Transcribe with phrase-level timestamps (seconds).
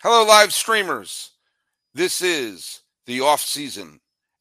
[0.00, 1.32] Hello, live streamers.
[1.92, 3.98] This is the off season,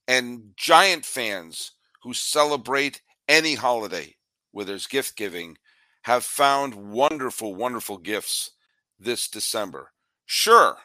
[0.08, 1.72] and Giant fans
[2.04, 4.16] who celebrate any holiday
[4.52, 5.58] where there's gift giving
[6.04, 8.52] have found wonderful, wonderful gifts
[9.00, 9.90] this December.
[10.28, 10.78] Sure,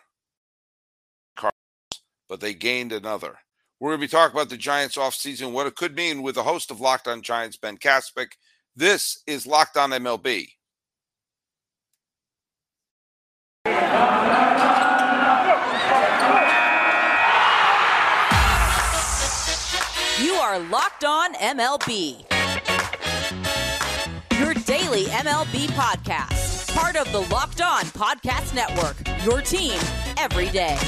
[2.31, 3.37] but they gained another.
[3.79, 6.37] We're going to be talking about the Giants off season, what it could mean with
[6.37, 8.39] the host of Locked On Giants, Ben Kaspick.
[8.75, 10.49] This is Locked On MLB.
[20.53, 22.31] Are Locked On MLB.
[24.39, 26.75] Your daily MLB podcast.
[26.75, 28.97] Part of the Locked On Podcast Network.
[29.25, 29.81] Your team
[30.19, 30.79] every day.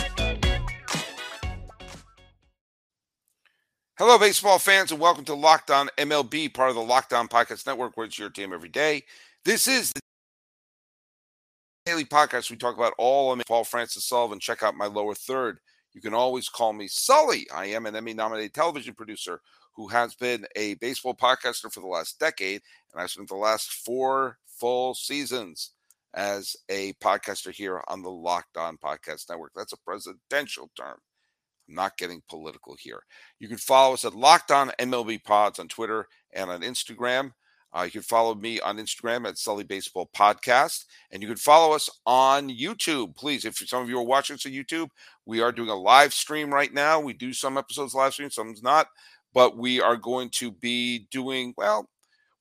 [3.96, 7.66] Hello, baseball fans, and welcome to Locked On MLB, part of the Locked On Podcast
[7.66, 9.04] Network, where it's your team every day.
[9.46, 10.00] This is the
[11.86, 12.50] daily podcast.
[12.50, 14.40] We talk about all of Paul Francis Sullivan.
[14.40, 15.58] Check out my lower third.
[15.94, 17.46] You can always call me Sully.
[17.54, 19.40] I am an Emmy nominated television producer
[19.74, 23.72] who has been a baseball podcaster for the last decade, and I spent the last
[23.72, 25.70] four full seasons
[26.14, 29.52] as a podcaster here on the Locked On Podcast Network.
[29.54, 30.98] That's a presidential term.
[31.68, 33.02] I'm not getting political here.
[33.38, 37.32] You can follow us at Locked On MLB Pods on Twitter and on Instagram.
[37.74, 41.74] Uh, you can follow me on Instagram at Sully Baseball Podcast, and you can follow
[41.74, 43.16] us on YouTube.
[43.16, 44.88] Please, if some of you are watching us on YouTube,
[45.26, 47.00] we are doing a live stream right now.
[47.00, 48.86] We do some episodes live stream, some's not,
[49.32, 51.88] but we are going to be doing well.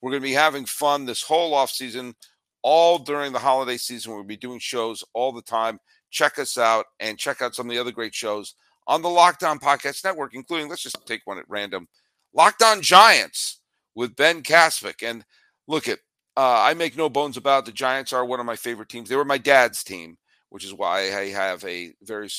[0.01, 2.13] We're going to be having fun this whole off season,
[2.61, 4.13] all during the holiday season.
[4.13, 5.79] We'll be doing shows all the time.
[6.11, 8.53] Check us out and check out some of the other great shows
[8.85, 11.87] on the Locked On Podcast Network, including let's just take one at random,
[12.35, 13.61] Locked On Giants
[13.95, 15.07] with Ben Kaspick.
[15.07, 15.25] And
[15.67, 15.99] look at,
[16.35, 19.09] uh, I make no bones about it, the Giants are one of my favorite teams.
[19.09, 20.17] They were my dad's team,
[20.49, 22.29] which is why I have a very,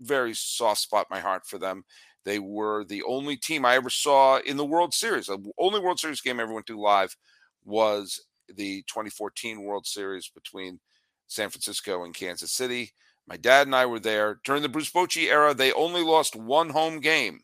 [0.00, 1.84] very soft spot in my heart for them.
[2.24, 5.26] They were the only team I ever saw in the World Series.
[5.26, 7.16] The only World Series game I ever went to live
[7.64, 8.20] was
[8.54, 10.80] the 2014 World Series between
[11.26, 12.92] San Francisco and Kansas City.
[13.26, 15.54] My dad and I were there during the Bruce Bochy era.
[15.54, 17.40] They only lost one home game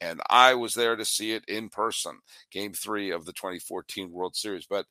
[0.00, 2.18] and I was there to see it in person,
[2.50, 4.66] game three of the 2014 World Series.
[4.66, 4.86] But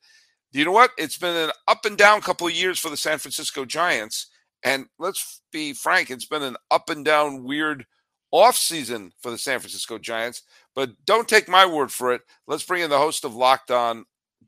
[0.52, 0.90] you know what?
[0.98, 4.28] It's been an up and down couple of years for the San Francisco Giants.
[4.64, 7.86] And let's be frank, it's been an up and down, weird
[8.30, 10.42] off season for the San Francisco Giants.
[10.74, 12.22] But don't take my word for it.
[12.46, 14.04] Let's bring in the host of Locked On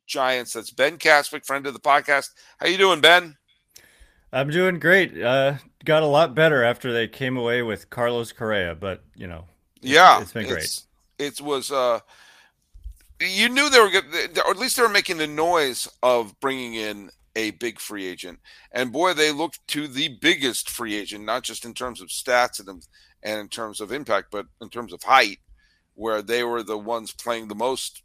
[0.06, 0.54] Giants.
[0.54, 2.30] That's Ben Kaspick, friend of the podcast.
[2.58, 3.36] How you doing, Ben?
[4.32, 5.20] I'm doing great.
[5.20, 5.54] Uh,
[5.84, 9.44] got a lot better after they came away with Carlos Correa, but you know,
[9.80, 10.82] yeah, it's been great.
[11.18, 11.70] it was.
[11.70, 12.00] Uh,
[13.20, 16.74] you knew they were good, or at least they were making the noise of bringing
[16.74, 18.38] in a big free agent,
[18.72, 22.66] and boy, they looked to the biggest free agent, not just in terms of stats
[22.66, 22.86] and
[23.22, 25.38] and in terms of impact, but in terms of height,
[25.94, 28.02] where they were the ones playing the most,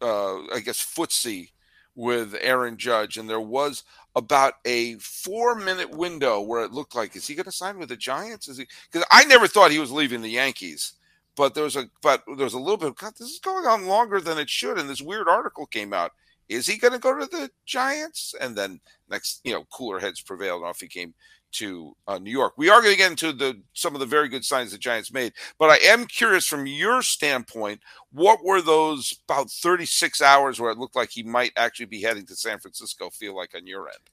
[0.00, 1.50] uh, I guess, footsie
[1.94, 3.82] with Aaron Judge, and there was
[4.16, 7.88] about a four minute window where it looked like, is he going to sign with
[7.88, 8.48] the Giants?
[8.48, 8.66] Is he?
[8.90, 10.94] Because I never thought he was leaving the Yankees
[11.38, 13.64] but there was a but there was a little bit of God, this is going
[13.64, 14.76] on longer than it should.
[14.76, 16.10] And this weird article came out.
[16.48, 18.34] Is he going to go to the Giants?
[18.40, 20.64] And then next, you know, cooler heads prevailed.
[20.64, 21.14] Off he came
[21.52, 22.54] to uh, New York.
[22.56, 25.12] We are going to get into the some of the very good signs the Giants
[25.12, 30.72] made, but I am curious from your standpoint, what were those about 36 hours where
[30.72, 33.86] it looked like he might actually be heading to San Francisco feel like on your
[33.86, 34.10] end?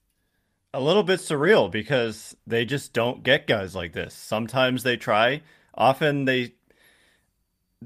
[0.75, 4.13] A little bit surreal because they just don't get guys like this.
[4.13, 5.41] Sometimes they try,
[5.73, 6.53] often they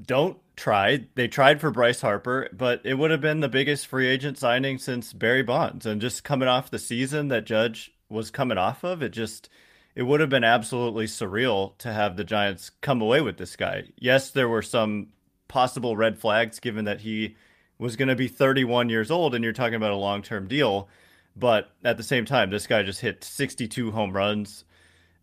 [0.00, 1.06] don't try.
[1.14, 4.78] They tried for Bryce Harper, but it would have been the biggest free agent signing
[4.78, 5.86] since Barry Bonds.
[5.86, 9.48] And just coming off the season that Judge was coming off of, it just
[9.94, 13.84] it would have been absolutely surreal to have the Giants come away with this guy.
[13.96, 15.08] Yes, there were some
[15.48, 17.36] possible red flags given that he
[17.78, 20.88] was going to be 31 years old and you're talking about a long-term deal,
[21.34, 24.64] but at the same time this guy just hit 62 home runs,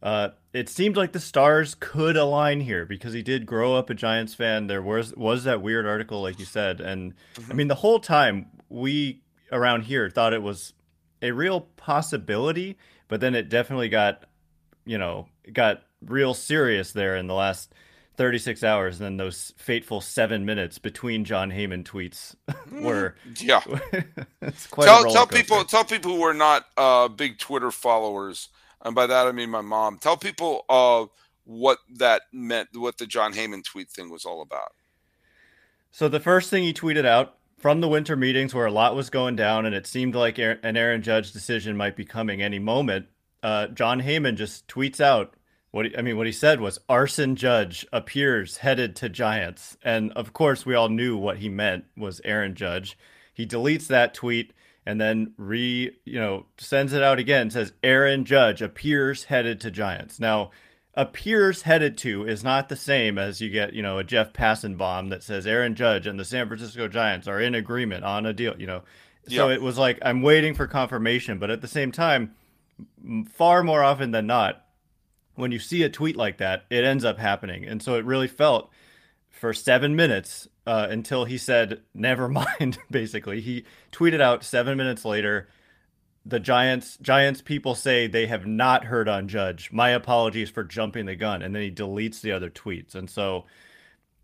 [0.01, 3.93] uh, it seemed like the stars could align here because he did grow up a
[3.93, 4.67] Giants fan.
[4.67, 7.51] There was was that weird article, like you said, and mm-hmm.
[7.51, 9.21] I mean the whole time we
[9.51, 10.73] around here thought it was
[11.21, 12.77] a real possibility,
[13.07, 14.25] but then it definitely got,
[14.85, 17.73] you know, got real serious there in the last
[18.17, 22.35] 36 hours and then those fateful seven minutes between Jon Heyman tweets
[22.83, 23.59] were yeah
[24.81, 28.49] tell, tell people tell people who are not uh, big Twitter followers
[28.83, 29.97] and by that I mean my mom.
[29.97, 31.05] Tell people uh,
[31.45, 34.73] what that meant, what the Jon Heyman tweet thing was all about.
[35.91, 39.09] So the first thing he tweeted out from the winter meetings, where a lot was
[39.09, 43.07] going down, and it seemed like an Aaron Judge decision might be coming any moment.
[43.43, 45.35] uh, Jon Heyman just tweets out
[45.71, 46.17] what he, I mean.
[46.17, 50.89] What he said was arson judge appears headed to Giants, and of course we all
[50.89, 52.97] knew what he meant was Aaron Judge.
[53.33, 54.53] He deletes that tweet
[54.87, 57.51] and then re you know sends it out again.
[57.51, 60.19] Says Aaron Judge appears headed to Giants.
[60.19, 60.51] Now
[60.95, 65.11] appears headed to is not the same as you get, you know, a Jeff Passanbaum
[65.11, 68.55] that says Aaron Judge and the San Francisco Giants are in agreement on a deal,
[68.57, 68.81] you know.
[69.27, 72.33] So it was like I'm waiting for confirmation, but at the same time,
[73.31, 74.65] far more often than not,
[75.35, 77.65] when you see a tweet like that, it ends up happening.
[77.65, 78.71] And so it really felt
[79.37, 82.27] for seven minutes uh, until he said, never
[82.59, 83.41] mind, basically.
[83.41, 85.47] He tweeted out seven minutes later,
[86.25, 89.71] the Giants Giants people say they have not heard on Judge.
[89.71, 91.41] My apologies for jumping the gun.
[91.41, 92.95] And then he deletes the other tweets.
[92.95, 93.45] And so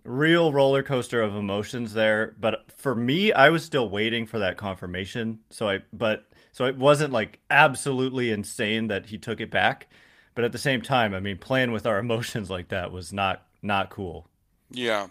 [0.04, 2.36] real roller coaster of emotions there.
[2.40, 5.40] But for me, I was still waiting for that confirmation.
[5.50, 9.88] So I but so it wasn't like absolutely insane that he took it back.
[10.36, 13.46] But at the same time, I mean, playing with our emotions like that was not
[13.62, 14.28] not cool.
[14.74, 15.08] Yeah.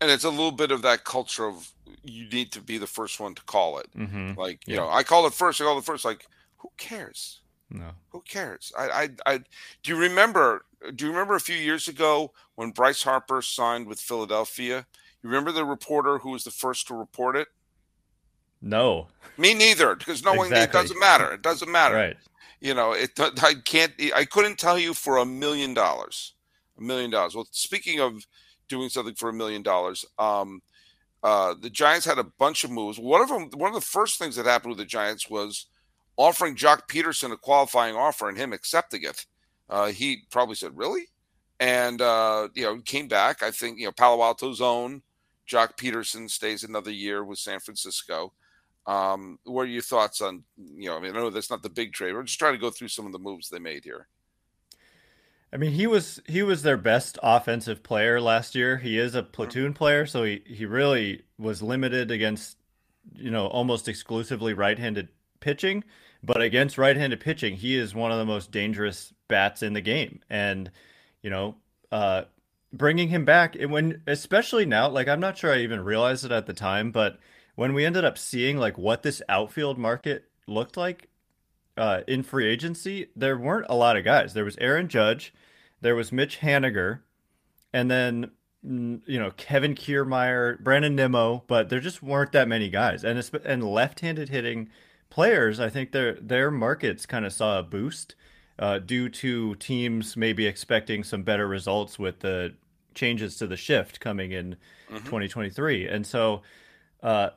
[0.00, 1.70] And it's a little bit of that culture of
[2.02, 3.86] you need to be the first one to call it.
[3.96, 4.38] Mm-hmm.
[4.38, 4.80] Like, you yeah.
[4.80, 6.04] know, I call it first, I call it first.
[6.04, 6.26] Like,
[6.58, 7.40] who cares?
[7.70, 7.90] No.
[8.10, 8.72] Who cares?
[8.76, 10.64] I, I, I, do you remember?
[10.94, 14.86] Do you remember a few years ago when Bryce Harper signed with Philadelphia?
[15.22, 17.48] You remember the reporter who was the first to report it?
[18.60, 19.08] No.
[19.38, 20.58] Me neither, because no exactly.
[20.58, 21.32] It doesn't matter.
[21.32, 21.94] It doesn't matter.
[21.94, 22.16] Right.
[22.60, 23.12] You know, it.
[23.18, 23.92] I can't.
[24.14, 26.34] I couldn't tell you for a million dollars.
[26.78, 27.34] A million dollars.
[27.34, 28.26] Well, speaking of
[28.74, 30.60] doing something for a million dollars, um,
[31.22, 32.98] uh, the Giants had a bunch of moves.
[32.98, 33.48] One of them.
[33.54, 35.66] One of the first things that happened with the Giants was
[36.16, 39.24] offering Joc Pederson a qualifying offer and him accepting it.
[39.70, 41.06] Uh, he probably said, "Really?"
[41.60, 43.42] And uh, you know, came back.
[43.42, 45.02] I think you know Palo Alto's own
[45.48, 48.32] Joc Pederson stays another year with San Francisco.
[48.86, 50.96] Um, what are your thoughts on you know?
[50.96, 52.12] I mean, I know that's not the big trade.
[52.12, 54.08] We're just trying to go through some of the moves they made here.
[55.54, 58.76] I mean, he was he was their best offensive player last year.
[58.78, 62.58] He is a platoon player, so he he really was limited against
[63.14, 65.08] you know almost exclusively right-handed
[65.38, 65.84] pitching.
[66.24, 70.20] But against right-handed pitching, he is one of the most dangerous bats in the game.
[70.28, 70.72] And
[71.22, 71.54] you know,
[71.92, 72.24] uh,
[72.72, 76.46] bringing him back when, especially now, like I'm not sure I even realized it at
[76.46, 77.18] the time, but
[77.54, 81.08] when we ended up seeing like what this outfield market looked like
[81.76, 84.34] uh, in free agency, there weren't a lot of guys.
[84.34, 85.32] There was Aaron Judge,
[85.84, 87.00] there was Mitch Haniger,
[87.70, 88.30] and then
[88.66, 93.04] mm, you know Kevin Kiermaier, Brandon Nimmo, but there just weren't that many guys.
[93.04, 94.70] And and left-handed hitting
[95.10, 98.14] players, I think their their markets kind of saw a boost
[98.58, 102.54] uh, due to teams maybe expecting some better results with the
[102.94, 104.56] changes to the shift coming in
[104.88, 105.04] mm-hmm.
[105.04, 106.42] 2023, and so.
[107.02, 107.28] Uh,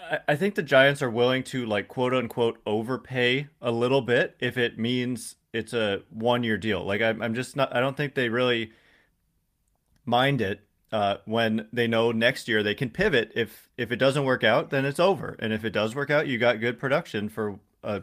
[0.00, 4.34] I, I think the Giants are willing to like quote unquote overpay a little bit
[4.40, 6.84] if it means it's a one year deal.
[6.84, 7.74] Like I'm, I'm just not.
[7.74, 8.72] I don't think they really
[10.04, 10.60] mind it
[10.92, 13.32] uh, when they know next year they can pivot.
[13.34, 15.36] If if it doesn't work out, then it's over.
[15.38, 18.02] And if it does work out, you got good production for a,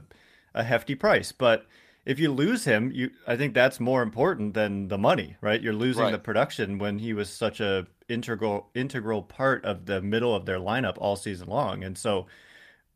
[0.54, 1.32] a hefty price.
[1.32, 1.66] But
[2.06, 5.62] if you lose him, you I think that's more important than the money, right?
[5.62, 6.12] You're losing right.
[6.12, 10.60] the production when he was such a integral integral part of the middle of their
[10.60, 11.84] lineup all season long.
[11.84, 12.26] And so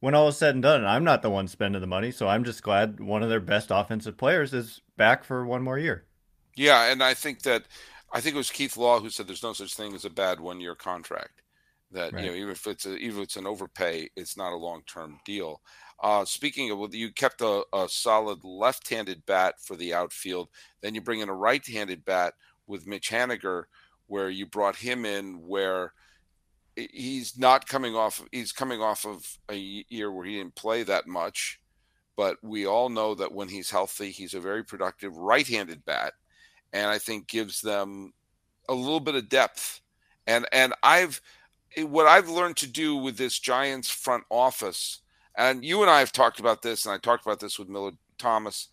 [0.04, 2.44] when all is said and done, I'm not the one spending the money, so I'm
[2.44, 6.04] just glad one of their best offensive players is back for one more year.
[6.58, 7.64] Yeah, and I think that
[8.12, 10.42] I think it was Keith Law who said there's no such thing as a bad
[10.42, 11.42] one year contract.
[11.92, 12.22] That right.
[12.22, 14.82] you know, even if it's a, even if it's an overpay, it's not a long
[14.86, 15.62] term deal.
[16.04, 20.50] Uh, speaking of, you kept a, a solid left handed bat for the outfield.
[20.82, 22.34] Then you bring in a right handed bat
[22.68, 23.64] with Mitch Haniger,
[24.08, 25.94] where you brought him in where
[26.76, 31.08] he's not coming off he's coming off of a year where he didn't play that
[31.08, 31.60] much
[32.16, 36.14] but we all know that when he's healthy he's a very productive right-handed bat
[36.74, 38.14] and I think gives them
[38.68, 39.82] a little bit of depth.
[40.28, 41.22] And and I've
[41.78, 45.00] eh, what I've learned to do with this Giants front office,
[45.38, 47.92] and you and I have talked about this, and I talked about this with miller
[48.18, 48.70] Thomas.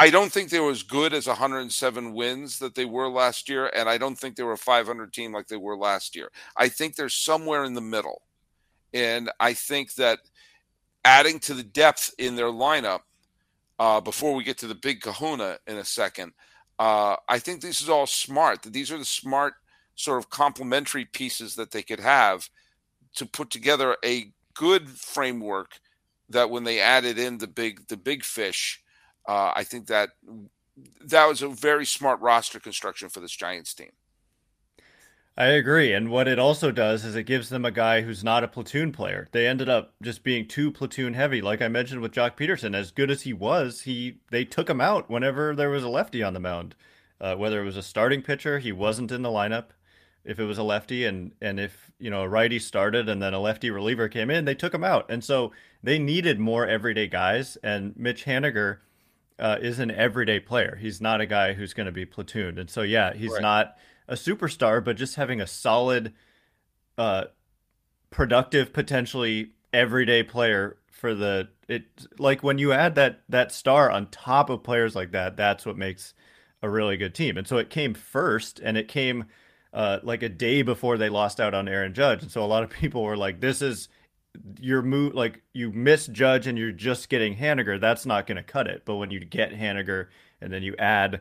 [0.00, 3.68] I don't think they were as good as 107 wins that they were last year,
[3.74, 6.30] and I don't think they were a 500 team like they were last year.
[6.56, 8.22] I think they're somewhere in the middle,
[8.94, 10.20] and I think that
[11.04, 13.00] adding to the depth in their lineup
[13.80, 16.32] uh, before we get to the big Kahuna in a second,
[16.78, 18.62] uh, I think this is all smart.
[18.62, 19.54] That these are the smart
[19.96, 22.48] sort of complementary pieces that they could have
[23.16, 25.80] to put together a good framework
[26.28, 28.80] that when they added in the big the big fish,
[29.28, 30.10] uh, I think that
[31.04, 33.90] that was a very smart roster construction for this Giants team.
[35.36, 35.92] I agree.
[35.92, 38.90] And what it also does is it gives them a guy who's not a platoon
[38.90, 39.28] player.
[39.30, 41.40] They ended up just being too platoon heavy.
[41.40, 44.80] Like I mentioned with Joc Pederson, as good as he was, he they took him
[44.80, 46.74] out whenever there was a lefty on the mound.
[47.20, 49.66] Uh, whether it was a starting pitcher, he wasn't in the lineup.
[50.24, 53.32] If it was a lefty and and if you know a righty started and then
[53.32, 55.08] a lefty reliever came in, they took him out.
[55.08, 55.52] And so
[55.84, 57.56] they needed more everyday guys.
[57.62, 58.78] And Mitch Haniger
[59.38, 60.76] uh, is an everyday player.
[60.80, 62.58] He's not a guy who's going to be platooned.
[62.58, 63.42] And so yeah, he's right.
[63.42, 63.76] not
[64.06, 66.14] a superstar, but just having a solid,
[66.96, 67.24] uh,
[68.10, 71.84] productive, potentially everyday player for the it
[72.18, 75.76] like when you add that that star on top of players like that, that's what
[75.76, 76.14] makes
[76.62, 77.36] a really good team.
[77.36, 79.26] And so it came first, and it came
[79.72, 82.64] uh, like a day before they lost out on Aaron Judge, and so a lot
[82.64, 83.88] of people were like, "This is."
[84.60, 88.42] Your move like you miss Judge and you're just getting Haniger, that's not going to
[88.42, 88.82] cut it.
[88.84, 90.08] But when you get Haniger
[90.40, 91.20] and then you add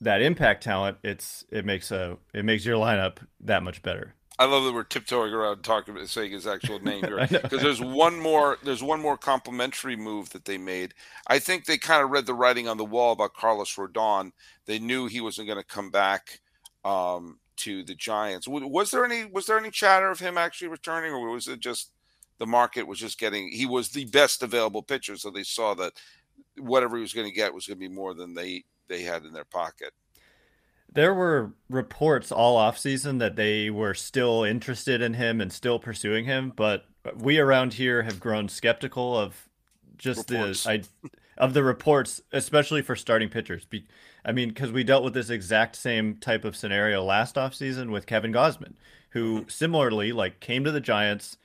[0.00, 4.14] that impact talent, it's it makes a it makes your lineup that much better.
[4.38, 7.80] I love that we're tiptoeing around talking about saying his actual name here because there's
[7.80, 10.94] one more there's one more complimentary move that they made.
[11.26, 14.32] I think they kind of read the writing on the wall about Carlos Rodon.
[14.66, 16.40] They knew he wasn't going to come back
[16.84, 18.46] um, to the Giants.
[18.46, 21.90] Was there any was there any chatter of him actually returning, or was it just
[22.38, 25.92] the market was just getting he was the best available pitcher, so they saw that
[26.58, 29.24] whatever he was going to get was going to be more than they they had
[29.24, 29.92] in their pocket.
[30.92, 35.78] There were reports all off season that they were still interested in him and still
[35.78, 39.48] pursuing him, but we around here have grown skeptical of
[39.98, 40.64] just reports.
[40.64, 40.82] the I,
[41.38, 43.66] of the reports, especially for starting pitchers.
[44.24, 47.90] I mean, because we dealt with this exact same type of scenario last off season
[47.90, 48.74] with Kevin Gausman,
[49.10, 49.48] who mm-hmm.
[49.48, 51.36] similarly like came to the Giants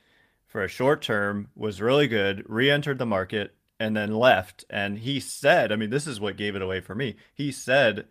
[0.52, 4.66] for a short term, was really good, re-entered the market, and then left.
[4.68, 7.16] And he said, I mean, this is what gave it away for me.
[7.34, 8.06] He said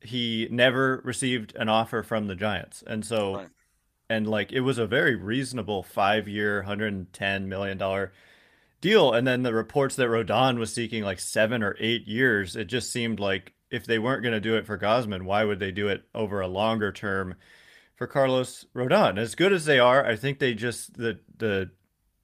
[0.00, 2.82] he never received an offer from the Giants.
[2.84, 3.48] And so, right.
[4.10, 8.08] and like, it was a very reasonable five year, $110 million
[8.80, 9.12] deal.
[9.12, 12.90] And then the reports that Rodon was seeking like seven or eight years, it just
[12.90, 15.86] seemed like if they weren't going to do it for Gausman, why would they do
[15.86, 17.36] it over a longer term
[18.02, 19.16] for Carlos Rodon?
[19.16, 21.70] As good as they are, I think they just, the, the,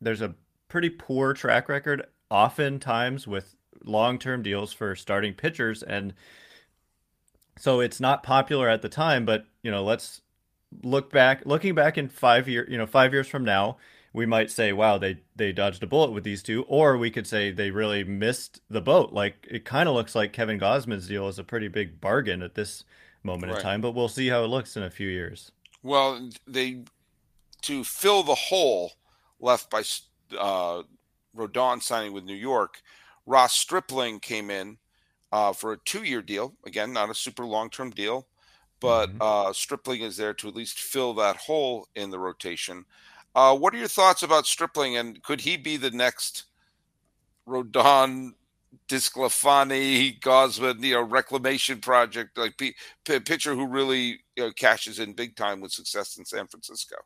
[0.00, 0.34] there's a
[0.66, 3.54] pretty poor track record oftentimes with
[3.84, 6.12] long-term deals for starting pitchers and
[7.56, 10.20] so it's not popular at the time but you know let's
[10.82, 13.76] look back looking back in 5 year you know 5 years from now
[14.12, 17.26] we might say wow they they dodged a bullet with these two or we could
[17.26, 21.28] say they really missed the boat like it kind of looks like Kevin Gausman's deal
[21.28, 22.84] is a pretty big bargain at this
[23.22, 23.60] moment right.
[23.60, 26.82] in time but we'll see how it looks in a few years well they
[27.62, 28.92] to fill the hole
[29.40, 29.82] left by
[30.38, 30.82] uh,
[31.36, 32.80] Rodon signing with New York,
[33.26, 34.78] Ross Stripling came in
[35.32, 36.54] uh, for a two-year deal.
[36.66, 38.26] Again, not a super long-term deal,
[38.80, 39.18] but mm-hmm.
[39.20, 42.84] uh, Stripling is there to at least fill that hole in the rotation.
[43.34, 46.44] Uh, what are your thoughts about Stripling, and could he be the next
[47.46, 48.32] Rodon,
[48.88, 54.98] DeSclafani, Gausman, you know, reclamation project, like p- p- pitcher who really you know, cashes
[54.98, 56.96] in big time with success in San Francisco?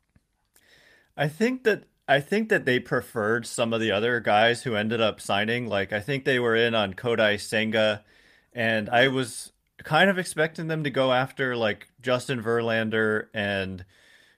[1.16, 5.00] I think that I think that they preferred some of the other guys who ended
[5.00, 5.68] up signing.
[5.68, 8.04] Like I think they were in on Kodai Senga,
[8.52, 9.52] and I was
[9.84, 13.84] kind of expecting them to go after like Justin Verlander and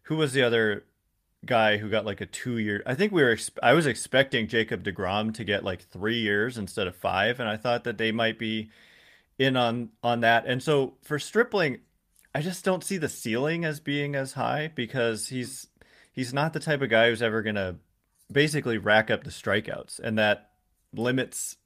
[0.05, 0.85] who was the other
[1.47, 2.83] guy who got like a two year.
[2.87, 3.37] I think we were.
[3.63, 7.57] I was expecting Jacob deGrom to get like three years instead of five, and I
[7.57, 8.71] thought that they might be
[9.39, 10.47] in on on that.
[10.47, 11.79] And so for Stripling,
[12.35, 15.69] I just don't see the ceiling as being as high because he's
[16.13, 17.77] he's not the type of guy who's ever to
[18.31, 20.51] basically rack up the strikeouts, and that
[20.93, 21.57] limits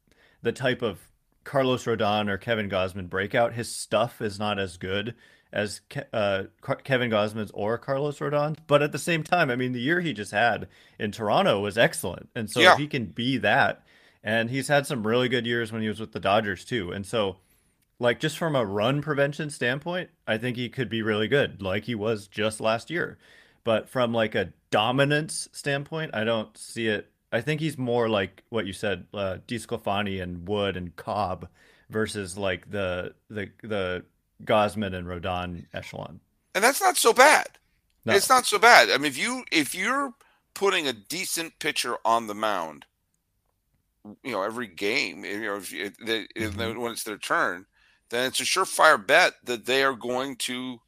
[0.42, 1.00] the type of
[1.44, 3.54] Carlos Rodon or Kevin Gausman breakout.
[3.54, 5.14] His stuff is not as good
[5.52, 5.80] as
[6.12, 6.44] uh,
[6.84, 10.12] Kevin Gausman's or Carlos Rodon, but at the same time, I mean, the year he
[10.12, 12.76] just had in Toronto was excellent, and so yeah.
[12.76, 13.82] he can be that.
[14.22, 17.06] And he's had some really good years when he was with the Dodgers too, and
[17.06, 17.36] so.
[18.00, 21.82] Like just from a run prevention standpoint, I think he could be really good, like
[21.82, 23.18] he was just last year.
[23.64, 27.10] But from like a dominance standpoint, I don't see it.
[27.32, 31.48] I think he's more like what you said, uh, DeSclafani and Wood and Cobb
[31.90, 34.04] versus like the the the
[34.44, 36.20] Gausman and Rodon echelon.
[36.54, 37.46] And that's not so bad.
[38.04, 38.14] No.
[38.14, 38.90] It's not so bad.
[38.90, 40.12] I mean, if you if you're
[40.54, 42.84] putting a decent pitcher on the mound,
[44.22, 46.80] you know, every game, you know, if you, they, mm-hmm.
[46.80, 47.66] when it's their turn,
[48.10, 50.80] then it's a surefire bet that they are going to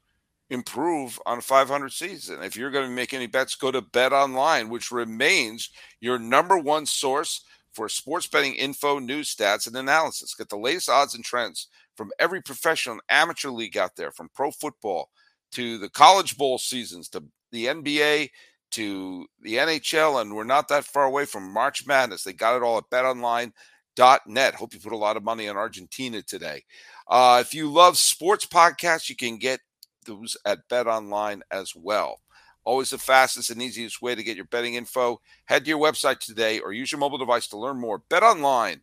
[0.49, 2.43] improve on a 500 season.
[2.43, 6.57] If you're going to make any bets, go to Bet Online, which remains your number
[6.57, 10.35] one source for sports betting info, news, stats, and analysis.
[10.35, 11.67] Get the latest odds and trends
[12.01, 15.11] from every professional amateur league out there, from pro football
[15.51, 18.31] to the college bowl seasons, to the NBA,
[18.71, 22.23] to the NHL, and we're not that far away from March Madness.
[22.23, 24.55] They got it all at betonline.net.
[24.55, 26.63] Hope you put a lot of money on Argentina today.
[27.07, 29.59] Uh, if you love sports podcasts, you can get
[30.07, 32.19] those at BetOnline as well.
[32.63, 35.21] Always the fastest and easiest way to get your betting info.
[35.45, 37.99] Head to your website today or use your mobile device to learn more.
[38.09, 38.81] Bet online.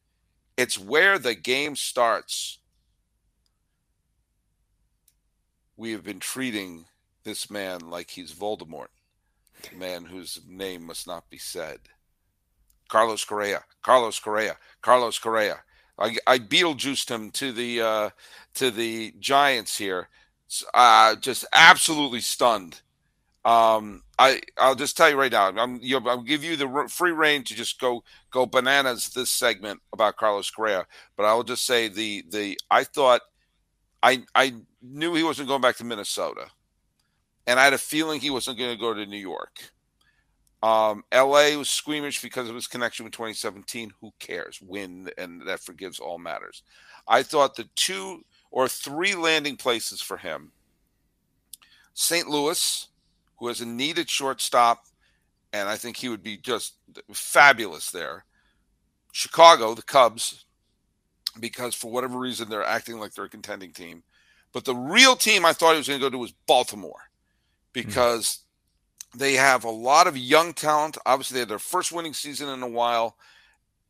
[0.56, 2.60] It's where the game starts.
[5.78, 6.84] We have been treating
[7.24, 8.88] this man like he's Voldemort,
[9.72, 11.78] a man whose name must not be said.
[12.88, 15.60] Carlos Correa, Carlos Correa, Carlos Correa.
[15.98, 18.10] I, I Beetlejuiced him to the uh,
[18.54, 20.08] to the Giants here.
[20.74, 22.82] Uh, just absolutely stunned
[23.48, 25.48] um, I I'll just tell you right now.
[25.48, 29.80] I'm you I'll give you the free reign to just go go bananas this segment
[29.92, 30.86] about Carlos Correa.
[31.16, 33.22] But I will just say the the I thought
[34.02, 36.46] I I knew he wasn't going back to Minnesota,
[37.46, 39.58] and I had a feeling he wasn't going to go to New York.
[40.60, 41.56] Um, L.A.
[41.56, 43.92] was squeamish because of his connection with 2017.
[44.00, 44.60] Who cares?
[44.60, 46.62] Win, and that forgives all matters.
[47.06, 50.52] I thought the two or three landing places for him:
[51.94, 52.28] St.
[52.28, 52.88] Louis
[53.38, 54.84] who has a needed shortstop,
[55.52, 56.74] and I think he would be just
[57.12, 58.24] fabulous there.
[59.12, 60.44] Chicago, the Cubs,
[61.40, 64.02] because for whatever reason they're acting like they're a contending team.
[64.52, 67.10] But the real team I thought he was going to go to was Baltimore
[67.72, 68.40] because
[69.10, 69.18] mm-hmm.
[69.18, 70.98] they have a lot of young talent.
[71.04, 73.16] Obviously, they had their first winning season in a while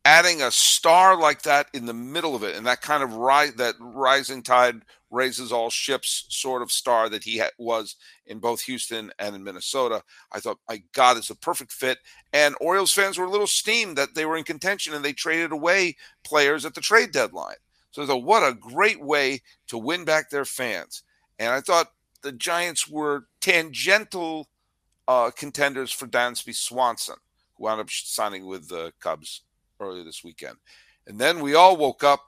[0.09, 3.75] adding a star like that in the middle of it and that kind of that
[3.79, 9.11] rising tide raises all ships sort of star that he ha- was in both Houston
[9.19, 10.01] and in Minnesota.
[10.31, 11.99] I thought, my God, it's a perfect fit.
[12.33, 15.51] And Orioles fans were a little steamed that they were in contention and they traded
[15.51, 17.57] away players at the trade deadline.
[17.91, 21.03] So I thought, what a great way to win back their fans.
[21.37, 21.91] And I thought
[22.23, 24.49] the Giants were tangential
[25.07, 27.17] uh, contenders for Dansby Swanson,
[27.55, 29.43] who wound up signing with the Cubs
[29.79, 30.57] earlier this weekend.
[31.07, 32.21] And then we all woke up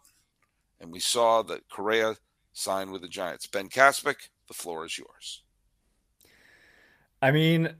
[0.79, 2.15] and we saw that Correa
[2.53, 3.47] signed with the Giants.
[3.47, 5.43] Ben Kaspick, the floor is yours.
[7.21, 7.75] I mean,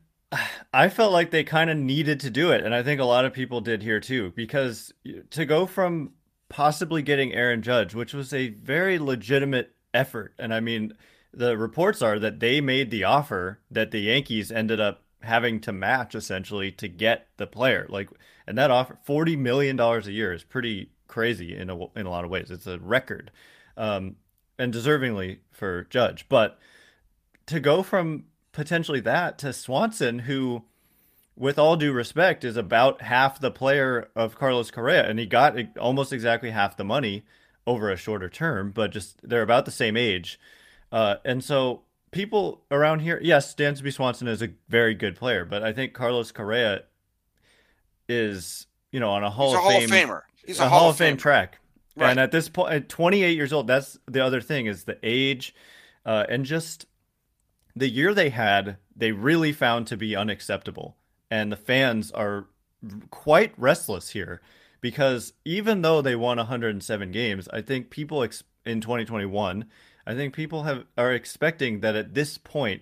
[0.72, 3.26] I felt like they kind of needed to do it, and I think a lot
[3.26, 4.94] of people did here too, because
[5.32, 6.12] to go from
[6.48, 10.94] possibly getting Aaron Judge, which was a very legitimate effort, and I mean,
[11.34, 15.72] the reports are that they made the offer that the Yankees ended up having to
[15.72, 17.86] match essentially to get the player.
[17.90, 18.10] Like,
[18.48, 22.10] and that offer forty million dollars a year is pretty crazy in a in a
[22.10, 22.52] lot of ways.
[22.52, 23.32] It's a record,
[23.78, 24.16] um,
[24.58, 26.28] and deservingly for Judge.
[26.30, 26.60] But
[27.48, 30.64] to go from potentially that to Swanson, who,
[31.36, 35.56] with all due respect, is about half the player of Carlos Correa, and he got
[35.78, 37.24] almost exactly half the money
[37.68, 40.40] over a shorter term, but just they're about the same age.
[40.92, 45.64] Uh, and so people around here, yes, Dansby Swanson is a very good player, but
[45.64, 46.84] I think Carlos Correa
[48.08, 50.22] is, you know, on a Hall, He's of, a Fame, Famer.
[50.46, 51.20] He's a, a Hall, Hall of Fame Famer.
[51.20, 51.58] track.
[51.96, 52.12] Right.
[52.12, 55.54] And at this point, at 28 years old, that's the other thing is the age,
[56.06, 56.86] uh, and just
[57.76, 60.96] the year they had, they really found to be unacceptable,
[61.30, 62.48] and the fans are
[63.10, 64.42] quite restless here
[64.82, 69.66] because even though they won 107 games, I think people ex- in 2021
[70.06, 72.82] I think people have are expecting that at this point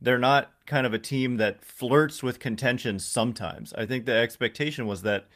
[0.00, 3.72] they're not kind of a team that flirts with contention sometimes.
[3.74, 5.26] I think the expectation was that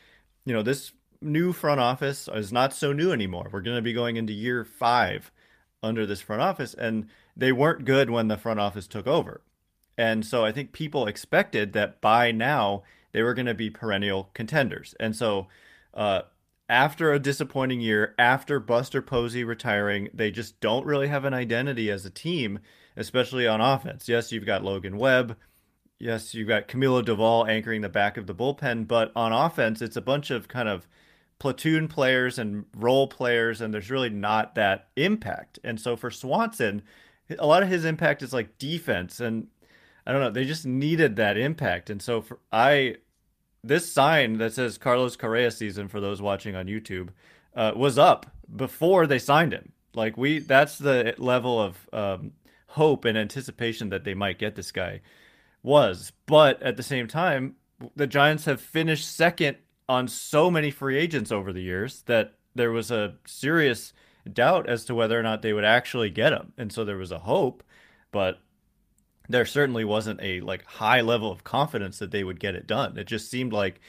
[0.45, 3.49] you know this new front office is not so new anymore.
[3.51, 5.33] We're going to be going into year 5
[5.83, 9.41] under this front office and they weren't good when the front office took over.
[9.97, 14.31] And so I think people expected that by now they were going to be perennial
[14.35, 14.95] contenders.
[14.99, 15.49] And so
[15.95, 16.23] uh,
[16.69, 21.91] after a disappointing year, after Buster Posey retiring, they just don't really have an identity
[21.91, 22.59] as a team,
[22.97, 24.09] especially on offense.
[24.09, 25.37] Yes, you've got Logan Webb.
[25.99, 29.97] Yes, you've got Camilo Doval anchoring the back of the bullpen, but on offense, it's
[29.97, 30.89] a bunch of kind of
[31.39, 35.59] platoon players and role players, and there's really not that impact.
[35.63, 36.83] And so for Swanson,
[37.39, 39.49] a lot of his impact is like defense, and
[40.07, 41.91] I don't know, they just needed that impact.
[41.91, 42.97] And so for I
[43.65, 47.09] this sign that says Carlos Correa season for those watching on YouTube
[47.57, 49.73] uh, was up before they signed him.
[49.95, 52.33] Like we, that's the level of um,
[52.69, 55.01] hope and anticipation that they might get this guy
[55.63, 56.13] was.
[56.27, 57.57] But at the same time,
[57.97, 59.57] the Giants have finished second
[59.89, 63.93] on so many free agents over the years that there was a serious
[64.31, 66.53] doubt as to whether or not they would actually get him.
[66.57, 67.63] And so there was a hope,
[68.13, 68.41] but
[69.29, 72.99] there certainly wasn't a like high level of confidence that they would get it done.
[72.99, 73.81] It just seemed like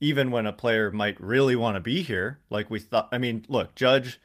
[0.00, 3.44] even when a player might really want to be here, like we thought I mean,
[3.48, 4.20] look, Judge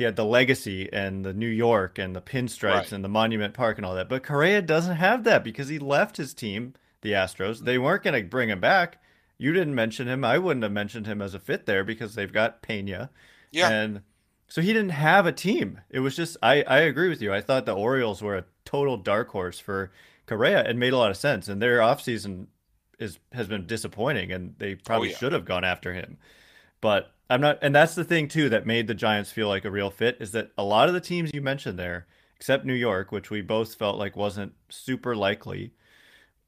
[0.00, 2.92] he had the legacy and the New York and the pinstripes right.
[2.92, 4.08] and the Monument Park and all that.
[4.08, 7.58] But Correa doesn't have that because he left his team, the Astros.
[7.58, 9.02] They weren't going to bring him back.
[9.36, 10.24] You didn't mention him.
[10.24, 13.10] I wouldn't have mentioned him as a fit there because they've got Pena.
[13.52, 13.68] Yeah.
[13.68, 14.00] And
[14.50, 15.80] so he didn't have a team.
[15.88, 17.32] It was just I I agree with you.
[17.32, 19.92] I thought the Orioles were a total dark horse for
[20.26, 20.68] Correa.
[20.68, 21.48] It made a lot of sense.
[21.48, 22.46] And their offseason
[22.98, 25.16] is has been disappointing and they probably oh, yeah.
[25.16, 26.18] should have gone after him.
[26.80, 29.70] But I'm not, and that's the thing too that made the Giants feel like a
[29.70, 33.12] real fit is that a lot of the teams you mentioned there, except New York,
[33.12, 35.72] which we both felt like wasn't super likely,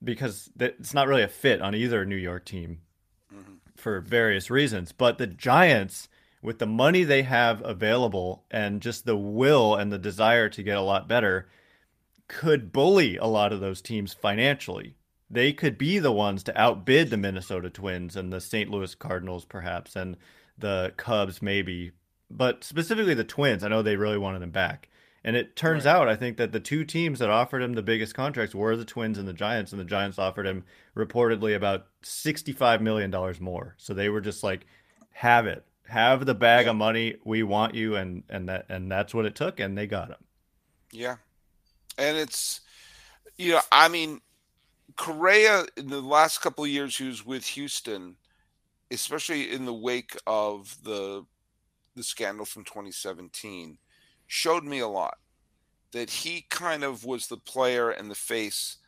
[0.02, 2.80] because it's not really a fit on either New York team
[3.32, 3.52] mm-hmm.
[3.76, 4.90] for various reasons.
[4.90, 6.08] But the Giants,
[6.42, 10.76] with the money they have available and just the will and the desire to get
[10.76, 11.48] a lot better,
[12.28, 14.96] could bully a lot of those teams financially.
[15.30, 18.68] They could be the ones to outbid the Minnesota Twins and the St.
[18.70, 20.16] Louis Cardinals, perhaps, and
[20.58, 21.92] the Cubs maybe,
[22.30, 23.64] but specifically the Twins.
[23.64, 24.88] I know they really wanted him back.
[25.24, 25.92] And it turns right.
[25.94, 28.84] out, I think that the two teams that offered him the biggest contracts were the
[28.84, 30.64] Twins and the Giants, and the Giants offered him
[30.96, 33.76] reportedly about $65 million more.
[33.78, 34.66] So they were just like,
[35.12, 36.70] have it, have the bag yeah.
[36.70, 37.16] of money.
[37.24, 37.96] We want you.
[37.96, 39.60] And, and that, and that's what it took.
[39.60, 40.24] And they got him.
[40.90, 41.16] Yeah.
[41.96, 42.60] And it's,
[43.38, 44.20] you know, I mean,
[44.96, 48.16] Correa in the last couple of years, he was with Houston
[48.92, 51.24] especially in the wake of the
[51.94, 53.76] the scandal from 2017,
[54.26, 55.18] showed me a lot.
[55.92, 58.78] That he kind of was the player and the face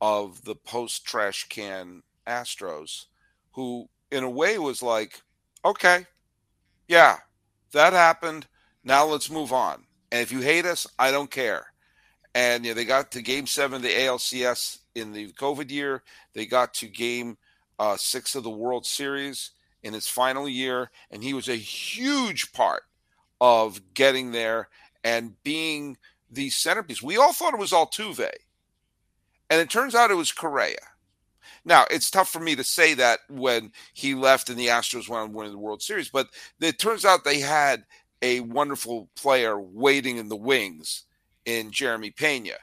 [0.00, 3.06] of the post trash can Astros,
[3.52, 5.22] who in a way was like,
[5.64, 6.06] okay,
[6.92, 7.16] yeah,
[7.72, 8.46] that happened.
[8.84, 9.84] Now let's move on.
[10.10, 11.68] And if you hate us, I don't care.
[12.34, 16.02] And you know, they got to game seven of the ALCS in the COVID year.
[16.34, 17.38] They got to game
[17.78, 19.52] uh, six of the World Series
[19.82, 22.82] in his final year, and he was a huge part
[23.40, 24.68] of getting there
[25.02, 25.96] and being
[26.30, 27.02] the centerpiece.
[27.02, 28.28] We all thought it was Altuve,
[29.48, 30.76] and it turns out it was Correa.
[31.64, 35.22] Now, it's tough for me to say that when he left and the Astros went
[35.22, 36.28] on winning the World Series, but
[36.60, 37.84] it turns out they had
[38.20, 41.04] a wonderful player waiting in the wings
[41.44, 42.54] in Jeremy Pena.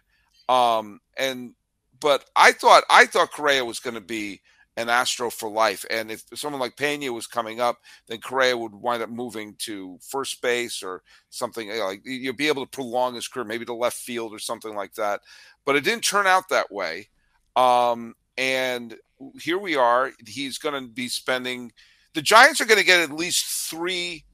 [0.47, 1.53] Um, and
[1.99, 4.41] but I thought I thought Correa was going to be
[4.77, 5.85] an Astro for life.
[5.89, 9.99] And if someone like Pena was coming up, then Correa would wind up moving to
[10.01, 13.97] first base or something like you'll be able to prolong his career, maybe to left
[13.97, 15.19] field or something like that.
[15.65, 17.09] But it didn't turn out that way.
[17.57, 18.95] Um, and
[19.41, 20.11] here we are.
[20.25, 21.71] He's going to be spending.
[22.13, 24.25] The Giants are going to get at least three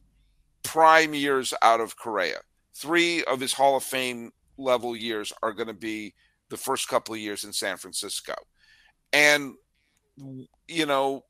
[0.64, 2.40] prime years out of Correa.
[2.74, 6.14] Three of his Hall of Fame level years are going to be
[6.50, 8.34] the first couple of years in San Francisco.
[9.14, 9.56] And
[10.68, 11.24] you know,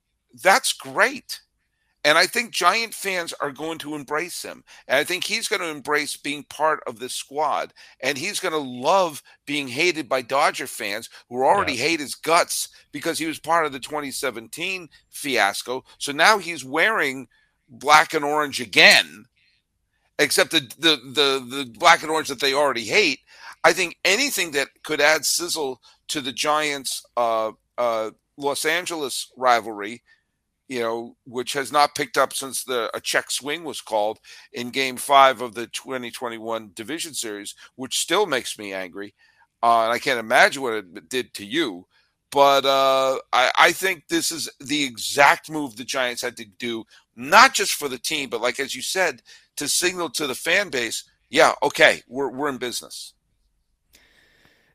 [0.44, 1.42] that's great.
[2.06, 4.64] And I think Giant fans are going to embrace him.
[4.88, 7.74] And I think he's going to embrace being part of this squad.
[8.00, 11.82] And he's going to love being hated by Dodger fans who already yes.
[11.82, 15.84] hate his guts because he was part of the 2017 fiasco.
[15.98, 17.28] So now he's wearing
[17.68, 19.26] black and orange again,
[20.20, 23.22] except the, the, the, the black and orange that they already hate.
[23.64, 30.04] I think anything that could add sizzle to the Giants' uh, uh, Los Angeles rivalry,
[30.68, 34.20] you know, which has not picked up since the a check swing was called
[34.54, 39.14] in Game Five of the 2021 Division Series, which still makes me angry,
[39.64, 41.88] uh, and I can't imagine what it did to you.
[42.32, 46.84] But uh, I, I think this is the exact move the Giants had to do,
[47.16, 49.22] not just for the team, but like as you said,
[49.58, 53.15] to signal to the fan base, yeah, okay, we're we're in business.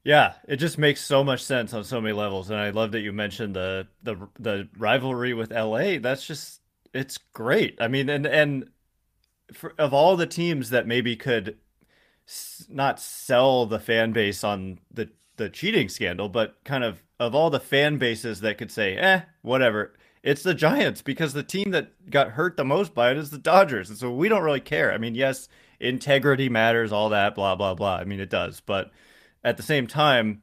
[0.03, 3.01] Yeah, it just makes so much sense on so many levels, and I love that
[3.01, 5.99] you mentioned the the the rivalry with LA.
[5.99, 6.63] That's just
[6.95, 7.77] it's great.
[7.81, 8.71] I mean, and and
[9.53, 11.59] for, of all the teams that maybe could
[12.29, 17.35] s- not sell the fan base on the the cheating scandal, but kind of of
[17.35, 19.95] all the fan bases that could say, eh, whatever.
[20.23, 23.39] It's the Giants because the team that got hurt the most by it is the
[23.39, 24.93] Dodgers, and so we don't really care.
[24.93, 25.49] I mean, yes,
[25.81, 27.97] integrity matters, all that, blah blah blah.
[27.97, 28.93] I mean, it does, but
[29.43, 30.43] at the same time,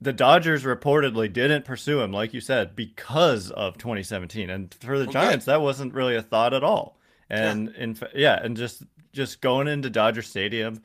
[0.00, 4.50] the Dodgers reportedly didn't pursue him, like you said, because of 2017.
[4.50, 5.12] And for the okay.
[5.12, 6.98] Giants, that wasn't really a thought at all.
[7.28, 7.82] And yeah.
[7.82, 10.82] in yeah, and just just going into Dodger Stadium,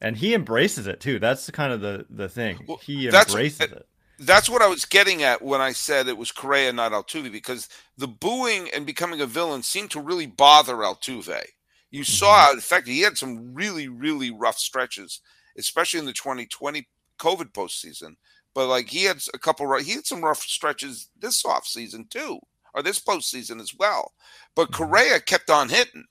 [0.00, 1.18] and he embraces it too.
[1.18, 2.64] That's kind of the the thing.
[2.68, 3.86] Well, he embraces it.
[4.20, 7.68] That's what I was getting at when I said it was Correa, not Altuve, because
[7.96, 11.42] the booing and becoming a villain seemed to really bother Altuve.
[11.90, 12.12] You mm-hmm.
[12.12, 15.20] saw, in fact, he had some really, really rough stretches
[15.60, 16.86] especially in the 2020
[17.18, 18.16] COVID postseason.
[18.54, 22.40] But like he had a couple, he had some rough stretches this off season too,
[22.74, 24.12] or this postseason as well.
[24.56, 24.84] But mm-hmm.
[24.84, 26.04] Correa kept on hitting,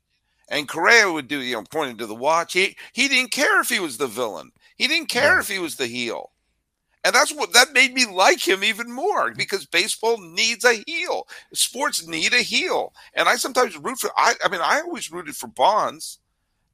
[0.50, 2.54] And Correa would do, you know, pointing to the watch.
[2.54, 4.52] He he didn't care if he was the villain.
[4.78, 5.40] He didn't care yeah.
[5.42, 6.32] if he was the heel.
[7.04, 11.28] And that's what that made me like him even more because baseball needs a heel.
[11.54, 12.94] Sports need a heel.
[13.14, 16.20] And I sometimes root for I I mean I always rooted for Bonds.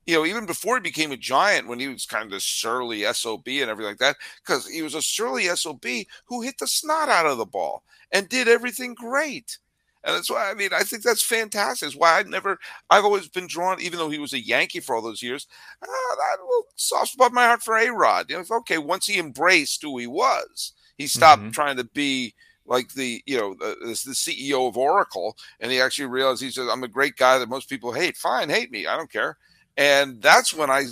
[0.06, 3.04] You know, even before he became a giant when he was kind of this surly
[3.12, 5.86] SOB and everything like that, because he was a surly SOB
[6.26, 9.58] who hit the snot out of the ball and did everything great.
[10.04, 11.88] And that's why I mean I think that's fantastic.
[11.88, 12.60] It's why I never
[12.92, 15.48] I've always been drawn, even though he was a Yankee for all those years.
[15.82, 18.30] Uh, that little soft spot my heart for A Rod.
[18.30, 21.52] You know, okay, once he embraced who he was, he stopped mm-hmm.
[21.52, 22.36] trying to be
[22.68, 26.68] like the you know the, the CEO of Oracle, and he actually realized he said,
[26.72, 28.16] "I'm a great guy that most people hate.
[28.16, 28.86] Fine, hate me.
[28.86, 29.38] I don't care."
[29.78, 30.86] And that's when I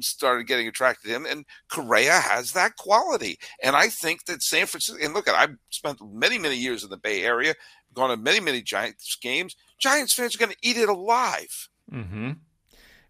[0.00, 1.26] started getting attracted to him.
[1.26, 3.38] And Correa has that quality.
[3.62, 6.90] And I think that San Francisco, and look at, I've spent many, many years in
[6.90, 7.54] the Bay Area
[7.94, 9.56] gone to many, many Giants games.
[9.78, 11.68] Giants fans are going to eat it alive.
[11.92, 12.32] Mm-hmm.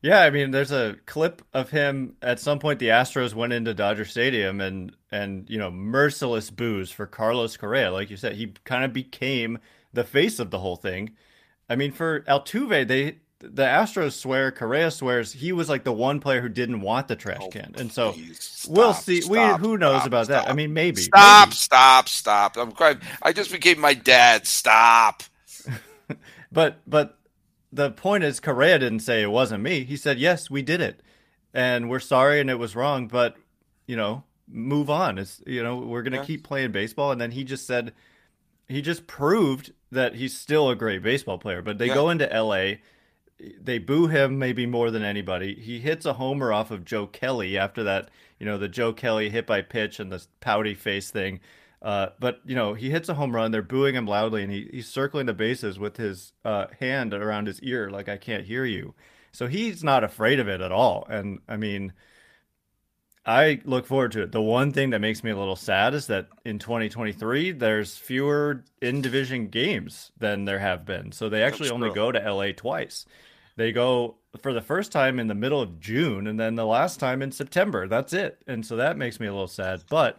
[0.02, 2.78] Yeah, I mean, there's a clip of him at some point.
[2.78, 7.92] The Astros went into Dodger Stadium and and you know merciless boos for Carlos Correa.
[7.92, 9.58] Like you said, he kind of became
[9.92, 11.16] the face of the whole thing.
[11.68, 16.20] I mean, for Altuve, they the Astros swear, Correa swears he was like the one
[16.20, 19.22] player who didn't want the trash oh, can, and so stop, we'll see.
[19.22, 20.48] Stop, we who knows stop, about that?
[20.48, 21.00] I mean, maybe.
[21.00, 21.48] Stop!
[21.48, 21.56] Maybe.
[21.56, 22.08] Stop!
[22.08, 22.56] Stop!
[22.58, 23.00] I'm crying.
[23.22, 24.46] I just became my dad.
[24.46, 25.22] Stop.
[26.52, 27.18] but but
[27.72, 29.84] the point is, Correa didn't say it wasn't me.
[29.84, 31.00] He said, "Yes, we did it,
[31.54, 33.36] and we're sorry, and it was wrong, but
[33.86, 35.16] you know, move on.
[35.16, 37.94] It's you know, we're gonna keep playing baseball." And then he just said,
[38.68, 41.62] he just proved that he's still a great baseball player.
[41.62, 41.94] But they yeah.
[41.94, 42.80] go into L.A
[43.60, 45.54] they boo him maybe more than anybody.
[45.54, 49.30] He hits a homer off of Joe Kelly after that, you know, the Joe Kelly
[49.30, 51.40] hit by pitch and the pouty face thing.
[51.82, 53.50] Uh, but you know, he hits a home run.
[53.52, 57.46] They're booing him loudly, and he, he's circling the bases with his uh, hand around
[57.46, 58.94] his ear, like "I can't hear you."
[59.32, 61.06] So he's not afraid of it at all.
[61.08, 61.94] And I mean,
[63.24, 64.32] I look forward to it.
[64.32, 68.64] The one thing that makes me a little sad is that in 2023 there's fewer
[68.80, 71.12] in division games than there have been.
[71.12, 73.06] So they actually only go to LA twice.
[73.60, 76.98] They go for the first time in the middle of June and then the last
[76.98, 77.86] time in September.
[77.86, 78.42] That's it.
[78.46, 79.82] And so that makes me a little sad.
[79.90, 80.18] But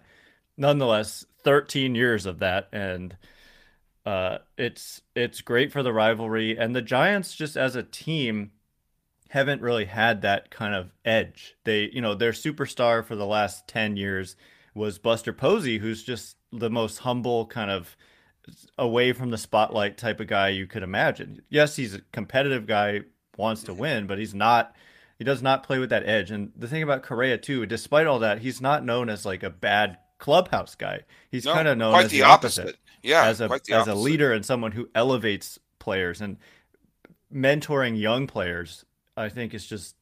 [0.57, 3.17] nonetheless, 13 years of that and
[4.05, 8.51] uh, it's it's great for the rivalry and the Giants just as a team
[9.29, 11.55] haven't really had that kind of edge.
[11.63, 14.35] They, you know, their superstar for the last 10 years
[14.75, 17.97] was Buster Posey, who's just the most humble kind of
[18.77, 21.41] away from the spotlight type of guy you could imagine.
[21.49, 23.01] Yes, he's a competitive guy
[23.41, 24.75] wants to win, but he's not.
[25.17, 26.31] He does not play with that edge.
[26.31, 29.49] And the thing about Correa too, despite all that, he's not known as like a
[29.49, 31.01] bad clubhouse guy.
[31.29, 32.61] He's no, kind of known as the, the opposite.
[32.61, 32.79] opposite.
[33.03, 36.37] Yeah, as a as a leader and someone who elevates players and
[37.33, 38.85] mentoring young players.
[39.17, 39.95] I think is just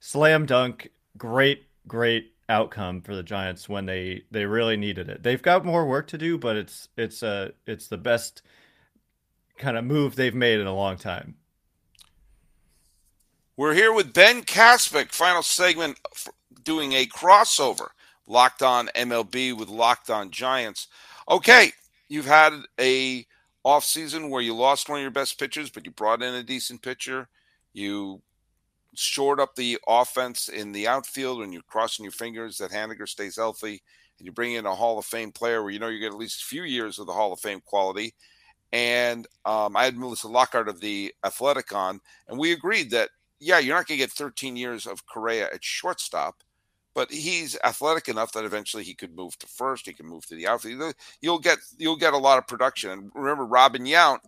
[0.00, 0.90] slam dunk.
[1.18, 5.22] Great, great outcome for the Giants when they they really needed it.
[5.22, 8.42] They've got more work to do, but it's it's a uh, it's the best
[9.58, 11.36] kind of move they've made in a long time.
[13.58, 15.98] We're here with Ben Kaspick, final segment
[16.62, 17.88] doing a crossover.
[18.26, 20.88] Locked on MLB with Locked on Giants.
[21.26, 21.72] Okay,
[22.06, 23.26] you've had a
[23.64, 26.42] off season where you lost one of your best pitchers, but you brought in a
[26.42, 27.28] decent pitcher.
[27.72, 28.20] You
[28.94, 33.36] shored up the offense in the outfield and you're crossing your fingers that Haniger stays
[33.36, 33.82] healthy
[34.18, 36.18] and you bring in a Hall of Fame player where you know you get at
[36.18, 38.12] least a few years of the Hall of Fame quality.
[38.70, 43.58] And um, I had Melissa Lockard of the Athletic on, and we agreed that yeah,
[43.58, 46.42] you're not going to get 13 years of Correa at shortstop,
[46.94, 49.86] but he's athletic enough that eventually he could move to first.
[49.86, 50.94] He can move to the outfield.
[51.20, 52.90] You'll get you'll get a lot of production.
[52.90, 54.20] And remember, Robin Yount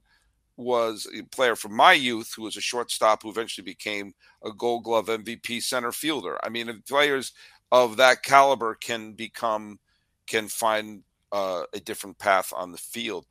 [0.58, 4.12] was a player from my youth who was a shortstop who eventually became
[4.44, 6.38] a Gold Glove MVP center fielder.
[6.42, 7.32] I mean, players
[7.72, 9.78] of that caliber can become
[10.26, 13.24] can find uh, a different path on the field.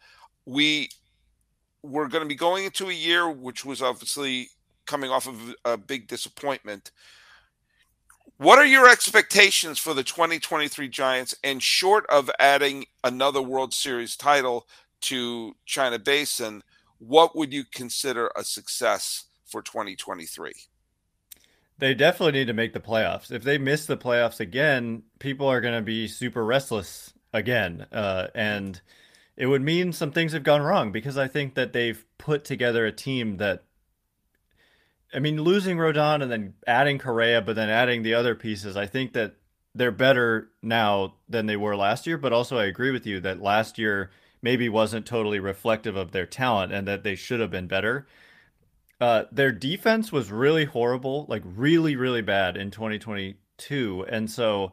[0.45, 0.89] We
[1.83, 4.49] we're going to be going into a year which was obviously
[4.87, 6.91] coming off of a big disappointment.
[8.37, 11.35] What are your expectations for the 2023 Giants?
[11.43, 14.67] And short of adding another World Series title
[15.01, 16.63] to China Basin,
[16.99, 20.53] what would you consider a success for 2023?
[21.79, 23.31] They definitely need to make the playoffs.
[23.31, 27.85] If they miss the playoffs again, people are going to be super restless again.
[27.91, 28.81] Uh, and
[29.35, 32.85] it would mean some things have gone wrong because I think that they've put together
[32.85, 33.63] a team that
[35.13, 38.85] I mean, losing Rodon and then adding Correa, but then adding the other pieces, I
[38.85, 39.35] think that
[39.73, 42.17] they're better now than they were last year.
[42.17, 46.25] But also, I agree with you that last year maybe wasn't totally reflective of their
[46.25, 48.07] talent and that they should have been better.
[48.99, 54.71] Uh, their defense was really horrible, like really, really bad in 2022, and so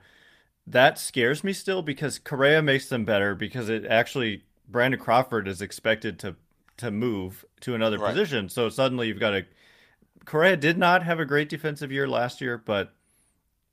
[0.67, 5.61] that scares me still because Correa makes them better because it actually Brandon Crawford is
[5.61, 6.37] expected to
[6.79, 8.11] to move to another right.
[8.11, 8.49] position.
[8.49, 9.45] So suddenly you've got a
[10.25, 12.95] Correa did not have a great defensive year last year, but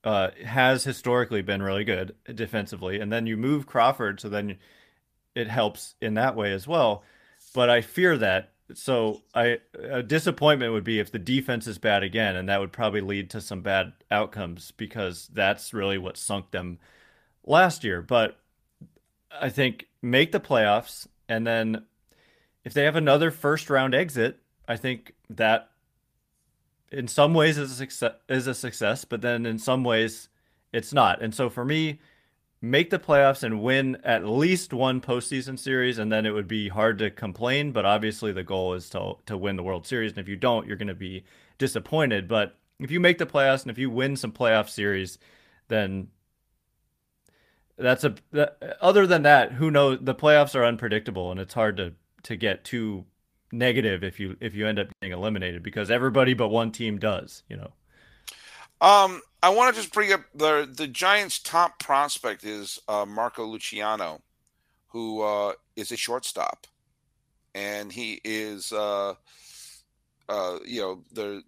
[0.03, 2.99] uh, has historically been really good defensively.
[2.99, 4.57] And then you move Crawford, so then
[5.35, 7.03] it helps in that way as well.
[7.53, 8.51] But I fear that.
[8.73, 12.71] So I a disappointment would be if the defense is bad again, and that would
[12.71, 16.79] probably lead to some bad outcomes because that's really what sunk them
[17.45, 18.01] last year.
[18.01, 18.39] But
[19.29, 21.85] I think make the playoffs, and then
[22.63, 25.70] if they have another first round exit, I think that
[26.91, 30.29] in some ways is a success, is a success, but then in some ways
[30.73, 31.21] it's not.
[31.21, 31.99] And so for me,
[32.61, 36.69] make the playoffs and win at least one postseason series, and then it would be
[36.69, 37.71] hard to complain.
[37.71, 40.67] But obviously, the goal is to to win the World Series, and if you don't,
[40.67, 41.23] you're going to be
[41.57, 42.27] disappointed.
[42.27, 45.17] But if you make the playoffs and if you win some playoff series,
[45.67, 46.09] then
[47.77, 49.99] that's a that, other than that, who knows?
[50.01, 53.05] The playoffs are unpredictable, and it's hard to to get too
[53.51, 57.43] negative if you if you end up getting eliminated because everybody but one team does,
[57.49, 57.71] you know.
[58.81, 63.45] Um, I want to just bring up the the Giants' top prospect is uh, Marco
[63.45, 64.21] Luciano,
[64.87, 66.67] who uh, is a shortstop,
[67.53, 69.13] and he is uh,
[70.29, 71.43] uh, you know the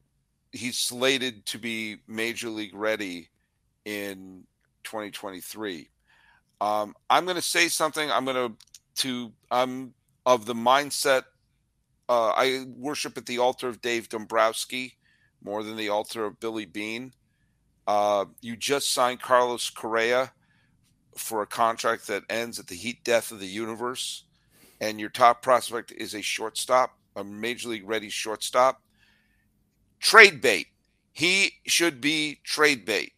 [0.52, 3.30] he's slated to be major league ready
[3.86, 4.44] in
[4.84, 5.90] 2023.
[6.62, 8.10] Um, I'm going to say something.
[8.12, 8.56] I'm going to
[8.96, 9.94] to I'm
[10.26, 11.24] of the mindset
[12.14, 14.98] uh, I worship at the altar of Dave Dombrowski
[15.44, 17.12] more than the altar of Billy Beane.
[17.88, 20.32] Uh, you just signed Carlos Correa
[21.18, 24.26] for a contract that ends at the heat death of the universe,
[24.80, 28.84] and your top prospect is a shortstop, a major league ready shortstop.
[30.00, 30.68] Trade bait.
[31.14, 33.14] He should be trade bait.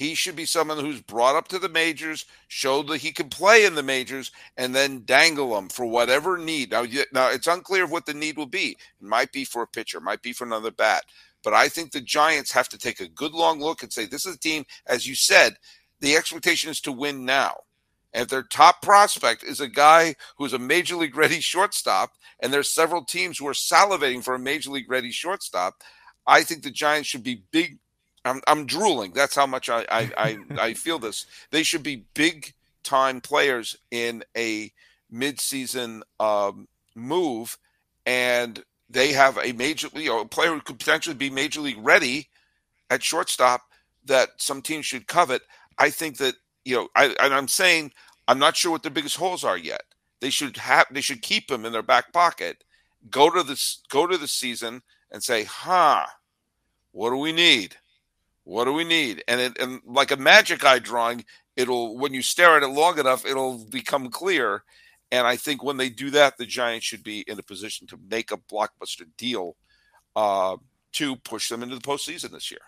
[0.00, 3.66] He should be someone who's brought up to the majors, showed that he can play
[3.66, 6.70] in the majors, and then dangle them for whatever need.
[6.70, 8.70] Now, now it's unclear what the need will be.
[8.70, 11.04] It might be for a pitcher, might be for another bat.
[11.44, 14.24] But I think the Giants have to take a good long look and say, this
[14.24, 15.56] is a team, as you said,
[16.00, 17.56] the expectation is to win now.
[18.14, 22.50] And if their top prospect is a guy who's a major league ready shortstop, and
[22.50, 25.74] there's several teams who are salivating for a major league ready shortstop,
[26.26, 27.80] I think the Giants should be big
[28.24, 29.12] I'm I'm drooling.
[29.12, 31.26] That's how much I I, I, I feel this.
[31.50, 32.52] They should be big
[32.82, 34.72] time players in a
[35.12, 37.58] midseason um, move,
[38.06, 41.78] and they have a major you know a player who could potentially be major league
[41.78, 42.28] ready
[42.90, 43.62] at shortstop
[44.04, 45.42] that some teams should covet.
[45.78, 47.92] I think that you know I and I'm saying
[48.28, 49.82] I'm not sure what their biggest holes are yet.
[50.20, 52.64] They should have they should keep them in their back pocket.
[53.10, 56.04] Go to this go to the season and say, huh,
[56.92, 57.76] what do we need?
[58.50, 59.22] What do we need?
[59.28, 61.24] And it, and like a magic eye drawing,
[61.56, 64.64] it'll when you stare at it long enough, it'll become clear.
[65.12, 67.98] And I think when they do that, the Giants should be in a position to
[68.10, 69.54] make a blockbuster deal
[70.16, 70.56] uh,
[70.94, 72.60] to push them into the postseason this year.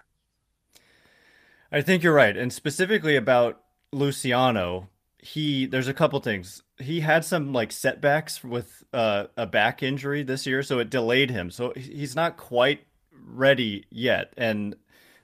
[1.73, 6.63] I think you're right, and specifically about Luciano, he there's a couple things.
[6.79, 11.31] He had some like setbacks with uh, a back injury this year, so it delayed
[11.31, 11.51] him.
[11.51, 14.77] So he's not quite ready yet, and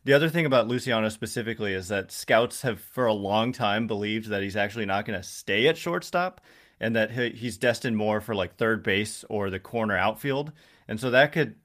[0.09, 4.31] the other thing about Luciano specifically is that scouts have for a long time believed
[4.31, 6.40] that he's actually not going to stay at shortstop
[6.81, 10.51] and that he's destined more for like third base or the corner outfield.
[10.88, 11.57] And so that could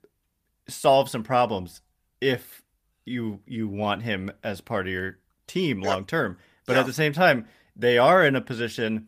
[0.67, 1.79] solve some problems
[2.19, 2.61] if
[3.05, 6.37] you you want him as part of your team long term.
[6.65, 6.81] But yeah.
[6.81, 9.07] at the same time, they are in a position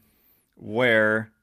[0.55, 1.33] where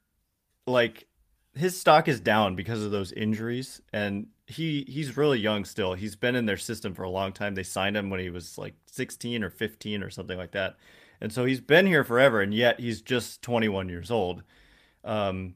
[0.66, 1.09] like
[1.55, 5.94] his stock is down because of those injuries and he he's really young still.
[5.94, 7.55] He's been in their system for a long time.
[7.55, 10.76] They signed him when he was like 16 or 15 or something like that.
[11.20, 14.42] And so he's been here forever and yet he's just 21 years old.
[15.05, 15.55] Um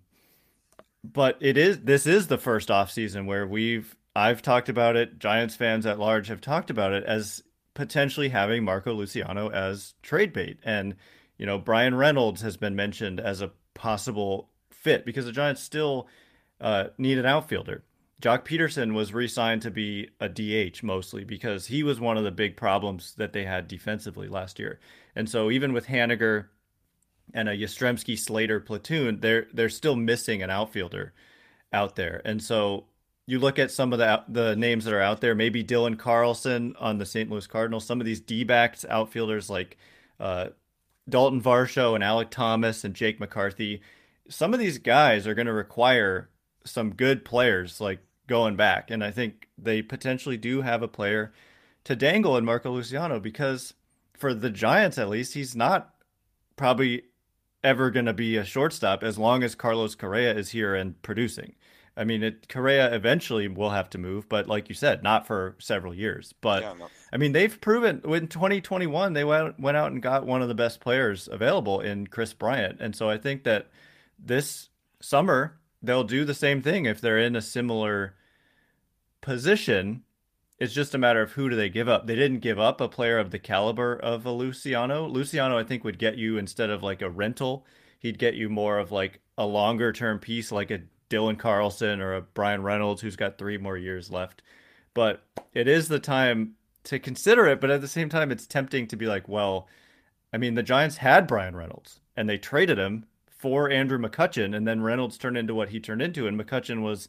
[1.05, 5.19] but it is this is the first off season where we've I've talked about it,
[5.19, 7.43] Giants fans at large have talked about it as
[7.75, 10.59] potentially having Marco Luciano as trade bait.
[10.65, 10.97] And
[11.37, 16.09] you know, Bryan Reynolds has been mentioned as a possible fit because the Giants still
[16.61, 17.85] uh, need an outfielder.
[18.23, 22.31] Joc Pederson was re-signed to be a DH mostly because he was one of the
[22.31, 24.81] big problems that they had defensively last year.
[25.15, 26.47] And so even with Haniger
[27.35, 31.13] and a Yastrzemski Slater platoon, they're they're still missing an outfielder
[31.73, 32.23] out there.
[32.25, 32.87] And so
[33.27, 36.75] you look at some of the the names that are out there, maybe Dylan Carlson
[36.79, 37.31] on the St.
[37.31, 39.77] Louis Cardinals, some of these D-backs outfielders like
[40.19, 40.49] uh,
[41.09, 43.83] Dalton Varsho and Alek Thomas and Jake McCarthy.
[44.29, 46.31] Some of these guys are going to require
[46.65, 48.91] some good players like going back.
[48.91, 51.33] And I think they potentially do have a player
[51.85, 53.75] to dangle in Marco Luciano because
[54.15, 55.95] for the Giants, at least, he's not
[56.57, 57.03] probably
[57.63, 61.55] ever going to be a shortstop as long as Carlos Correa is here and producing.
[61.97, 65.57] I mean, it, Correa eventually will have to move, but like you said, not for
[65.59, 66.35] several years.
[66.41, 66.89] But yeah, no.
[67.13, 70.55] I mean, they've proven in 2021 they went went out and got one of the
[70.55, 73.71] best players available in Kris Bryant, and so I think that
[74.19, 74.69] this
[75.01, 78.15] summer they'll do the same thing if they're in a similar
[79.21, 80.03] position.
[80.59, 82.07] It's just a matter of who do they give up.
[82.07, 85.07] They didn't give up a player of the caliber of a Luciano.
[85.07, 87.67] Luciano, I think, would get you instead of like a rental,
[87.99, 92.15] he'd get you more of like a longer term piece, like a Dylan Carlson or
[92.15, 94.43] a Bryan Reynolds who's got three more years left.
[94.95, 97.61] But it is the time to consider it.
[97.61, 99.69] But at the same time, it's tempting to be like, well,
[100.33, 103.07] I mean, the Giants had Bryan Reynolds and they traded him
[103.39, 107.09] for Andrew McCutchen, and then Reynolds turned into what he turned into, and McCutchen was,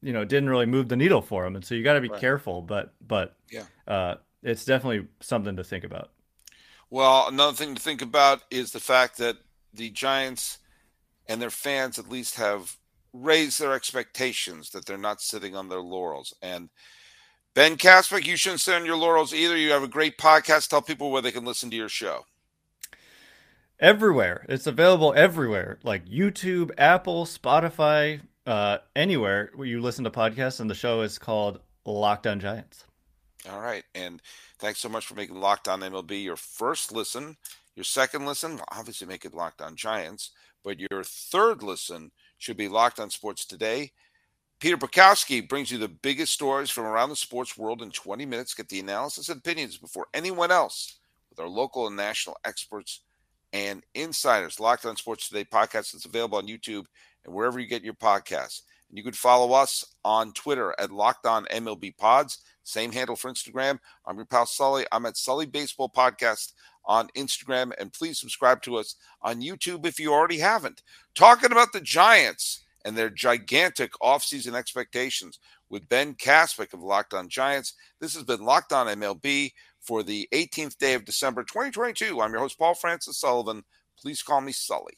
[0.00, 2.08] you know, didn't really move the needle for him, and so you got to be
[2.08, 2.20] right.
[2.20, 2.62] careful.
[2.62, 6.10] But but yeah, uh, it's definitely something to think about.
[6.90, 9.36] Well, another thing to think about is the fact that
[9.72, 10.58] the Giants
[11.26, 12.76] and their fans at least have
[13.12, 16.34] raised their expectations that they're not sitting on their laurels.
[16.42, 16.70] And
[17.54, 19.56] Ben Kaspick, you shouldn't sit on your laurels either.
[19.56, 20.68] You have a great podcast.
[20.68, 22.24] Tell people where they can listen to your show.
[23.82, 24.46] Everywhere.
[24.48, 30.60] It's available everywhere, like YouTube, Apple, Spotify, uh, anywhere where you listen to podcasts.
[30.60, 32.84] And the show is called Locked On Giants.
[33.50, 33.82] All right.
[33.96, 34.22] And
[34.60, 37.36] thanks so much for making Locked On MLB your first listen.
[37.74, 40.30] Your second listen, obviously make it Locked On Giants.
[40.62, 43.90] But your third listen should be Locked on Sports Today.
[44.60, 48.54] Peter Bukowski brings you the biggest stories from around the sports world in 20 minutes.
[48.54, 53.00] Get the analysis and opinions before anyone else with our local and national experts
[53.52, 54.60] and insiders.
[54.60, 56.84] Locked on Sports Today podcast is available on YouTube
[57.24, 58.62] and wherever you get your podcasts.
[58.88, 62.38] And you can follow us on Twitter at Locked On MLB Pods.
[62.64, 63.78] Same handle for Instagram.
[64.06, 64.86] I'm your pal Sully.
[64.92, 66.52] I'm at Sully Baseball Podcast
[66.84, 67.72] on Instagram.
[67.78, 70.82] And please subscribe to us on YouTube if you already haven't.
[71.14, 75.38] Talking about the Giants and their gigantic offseason expectations
[75.70, 77.74] with Ben Kaspick of Locked On Giants.
[78.00, 82.20] This has been Locked On MLB for the 18th day of December 2022.
[82.20, 83.64] I'm your host, Paul Francis Sullivan.
[84.00, 84.94] Please call me Sully.